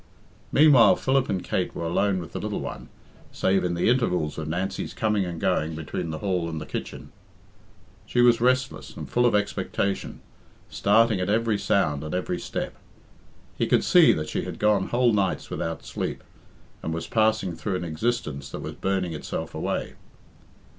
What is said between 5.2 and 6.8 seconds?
and going between the hall and the